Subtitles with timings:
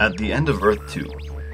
[0.00, 1.10] At the end of Earth 2,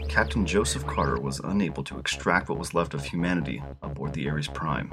[0.09, 4.49] Captain Joseph Carter was unable to extract what was left of humanity aboard the Ares
[4.49, 4.93] Prime,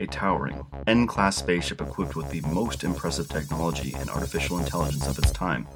[0.00, 5.18] a towering, N class spaceship equipped with the most impressive technology and artificial intelligence of
[5.18, 5.68] its time.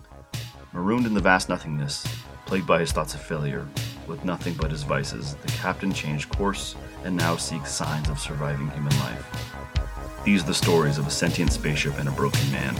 [0.72, 2.04] Marooned in the vast nothingness,
[2.46, 3.68] plagued by his thoughts of failure,
[4.08, 6.74] with nothing but his vices, the captain changed course
[7.04, 10.22] and now seeks signs of surviving human life.
[10.24, 12.74] These are the stories of a sentient spaceship and a broken man.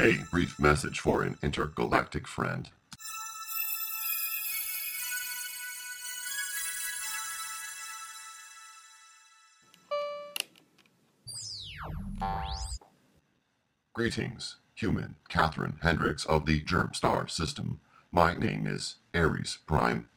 [0.00, 2.70] A brief message for an intergalactic friend.
[13.92, 17.80] Greetings, human Kathrin Hendrix of the Germstar system.
[18.12, 20.08] My name is Ares Prime,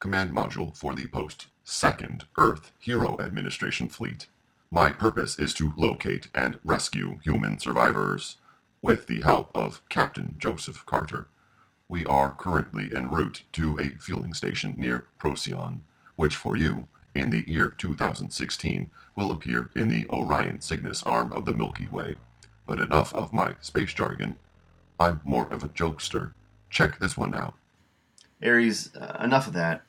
[0.00, 4.26] command module for the post Second Earth Hero Administration Fleet.
[4.72, 8.38] My purpose is to locate and rescue human survivors
[8.82, 11.28] with the help of Captain Joseph Carter.
[11.88, 15.82] We are currently en route to a fueling station near Procyon,
[16.16, 21.44] which for you, in the year 2016, will appear in the Orion Cygnus arm of
[21.44, 22.16] the Milky Way.
[22.66, 24.36] But enough of my space jargon.
[24.98, 26.32] I'm more of a jokester.
[26.70, 27.54] Check this one out.
[28.42, 29.82] Ares, uh, enough of that.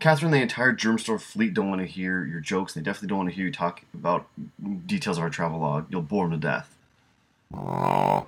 [0.00, 2.74] Kathrin, the entire Germstar fleet don't want to hear your jokes.
[2.74, 4.26] They definitely don't want to hear you talk about
[4.86, 5.86] details of our travel log.
[5.88, 6.73] You'll bore them to death.
[7.54, 8.26] Aww.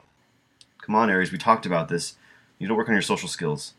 [0.82, 2.14] Come on, Aries, we talked about this.
[2.58, 3.74] You don't work on your social skills.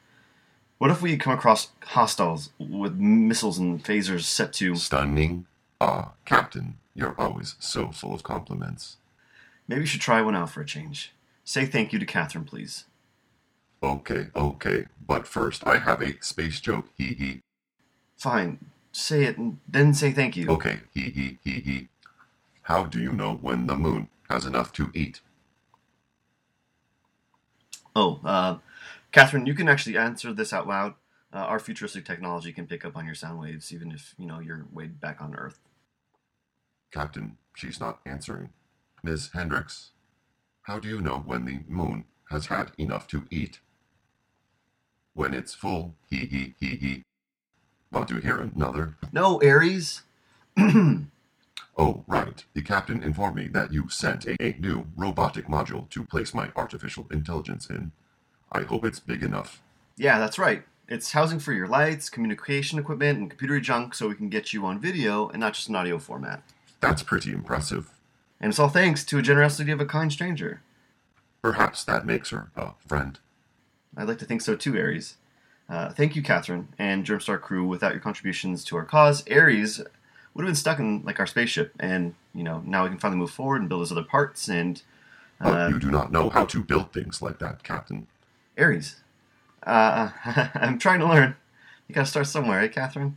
[0.78, 4.76] What if we come across hostiles with missiles and phasers set to.
[4.76, 5.46] Stunning.
[5.80, 8.98] Ah, Captain, you're always so full of compliments.
[9.68, 11.14] Maybe you should try one out for a change.
[11.44, 12.86] Say thank you to Kathrin, please.
[13.82, 17.42] Okay, okay, but first I have a space joke, hee hee.
[18.18, 18.60] Fine.
[18.92, 20.50] Say it and then say thank you.
[20.50, 21.88] Okay, hee hee hee hee.
[22.64, 25.22] How do you know when the moon has enough to eat?
[28.00, 28.58] Oh, uh,
[29.12, 30.94] Kathrin, you can actually answer this out loud.
[31.34, 34.38] Uh, our futuristic technology can pick up on your sound waves, even if you know
[34.38, 35.58] you're way back on Earth.
[36.92, 38.50] Captain, she's not answering.
[39.02, 39.32] Ms.
[39.34, 39.94] Hendrix,
[40.62, 43.62] how do you know when the moon has had enough to eat?
[45.16, 47.04] When it's full, hee hee hee hee.
[47.92, 48.96] Want to hear another?
[49.12, 50.04] No, Ares.
[51.78, 52.44] Oh, right.
[52.54, 56.50] The captain informed me that you sent a, a new robotic module to place my
[56.56, 57.92] artificial intelligence in.
[58.52, 59.62] I hope it's big enough.
[59.96, 60.64] Yeah, that's right.
[60.90, 64.66] It's housing for your lights, communication equipment, and computer junk so we can get you
[64.66, 66.42] on video and not just an audio format.
[66.80, 67.92] That's pretty impressive.
[68.40, 70.62] And it's all thanks to a generosity of a kind stranger.
[71.42, 73.20] Perhaps that makes her a friend.
[73.96, 75.18] I'd like to think so too, Ares.
[75.70, 77.68] Uh, thank you, Kathrin, and Germstar crew.
[77.68, 79.82] Without your contributions to our cause, Ares
[80.38, 83.20] would have been stuck in like our spaceship, and you know now we can finally
[83.20, 84.48] move forward and build those other parts.
[84.48, 84.82] And
[85.42, 88.06] But uh, you do not know how to build things like that, Captain.
[88.58, 88.98] Ares,
[89.66, 90.10] uh,
[90.54, 91.36] I'm trying to learn.
[91.88, 93.14] You gotta start somewhere, eh, Kathrin?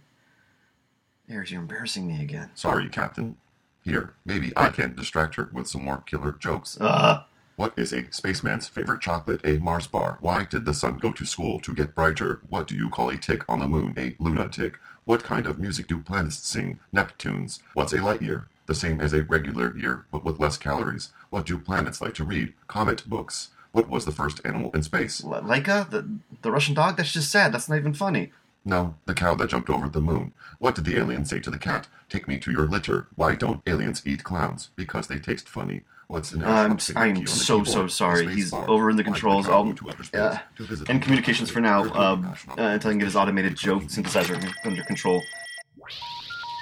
[1.31, 2.51] Ares, you're embarrassing me again.
[2.55, 3.37] Sorry, Captain.
[3.85, 6.79] Here, maybe I can distract her with some more killer jokes.
[6.81, 7.25] Uh,
[7.61, 9.43] What is a spaceman's favorite chocolate?
[9.45, 10.17] A Mars bar.
[10.23, 12.41] Why did the sun go to school to get brighter?
[12.49, 13.93] What do you call a tick on the moon?
[13.99, 14.79] A lunatic.
[15.05, 16.81] What kind of music do planets sing?
[16.91, 17.61] Neptunes.
[17.75, 18.49] What's a light year?
[18.65, 21.11] The same as a regular year, but with less calories.
[21.29, 22.55] What do planets like to read?
[22.67, 23.51] Comet books.
[23.73, 25.23] What was the first animal in space?
[25.23, 26.09] L- Laika, the
[26.41, 26.97] the Russian dog.
[26.97, 27.53] That's just sad.
[27.53, 28.33] That's not even funny.
[28.65, 30.33] No, the cow that jumped over the moon.
[30.61, 31.89] What did the alien say to the cat?
[32.09, 33.09] Take me to your litter.
[33.17, 34.71] Why don't aliens eat clowns?
[34.77, 35.83] Because they taste funny.
[36.11, 38.25] What's an I'm I'm the so so sorry.
[38.25, 38.69] Space He's bar.
[38.69, 39.47] over in the controls.
[39.47, 41.85] cow I'll to outer uh, to and communications for now.
[41.85, 45.23] Uh, uh, until I can get his automated joke synthesizer under control.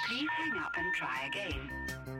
[0.07, 2.18] Please hang up and try again.